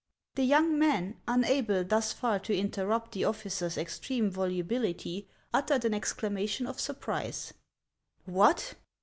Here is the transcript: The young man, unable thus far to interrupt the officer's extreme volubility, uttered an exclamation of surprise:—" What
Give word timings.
The 0.33 0.43
young 0.45 0.79
man, 0.79 1.17
unable 1.27 1.83
thus 1.83 2.11
far 2.11 2.39
to 2.39 2.57
interrupt 2.57 3.11
the 3.11 3.23
officer's 3.23 3.77
extreme 3.77 4.31
volubility, 4.31 5.27
uttered 5.53 5.85
an 5.85 5.93
exclamation 5.93 6.65
of 6.65 6.79
surprise:—" 6.79 7.53
What 8.25 8.73